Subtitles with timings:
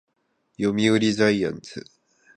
[0.59, 1.85] 読売ジャイアンツ